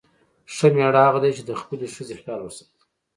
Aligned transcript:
ښه 0.55 0.67
میړه 0.75 1.01
هغه 1.07 1.19
دی 1.23 1.31
چې 1.37 1.43
د 1.45 1.51
خپلې 1.61 1.87
ښځې 1.95 2.15
خیال 2.21 2.39
وساتي. 2.43 2.81